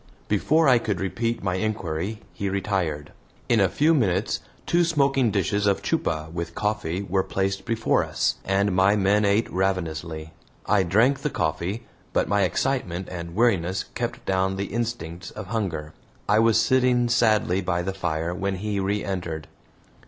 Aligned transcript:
Before 0.27 0.67
I 0.67 0.79
could 0.79 0.99
repeat 0.99 1.43
my 1.43 1.57
inquiry 1.57 2.21
he 2.33 2.49
retired. 2.49 3.11
In 3.47 3.59
a 3.59 3.69
few 3.69 3.93
minutes 3.93 4.39
two 4.65 4.83
smoking 4.83 5.29
dishes 5.29 5.67
of 5.67 5.83
CHUPA 5.83 6.31
with 6.33 6.55
coffee 6.55 7.03
were 7.03 7.21
placed 7.21 7.65
before 7.65 8.03
us, 8.03 8.37
and 8.43 8.71
my 8.75 8.95
men 8.95 9.25
ate 9.25 9.47
ravenously. 9.53 10.31
I 10.65 10.81
drank 10.81 11.19
the 11.19 11.29
coffee, 11.29 11.85
but 12.13 12.27
my 12.27 12.41
excitement 12.41 13.09
and 13.11 13.35
weariness 13.35 13.85
kept 13.93 14.25
down 14.25 14.55
the 14.55 14.73
instincts 14.73 15.29
of 15.29 15.45
hunger. 15.49 15.93
I 16.27 16.39
was 16.39 16.59
sitting 16.59 17.07
sadly 17.07 17.61
by 17.61 17.83
the 17.83 17.93
fire 17.93 18.33
when 18.33 18.55
he 18.55 18.79
reentered. 18.79 19.47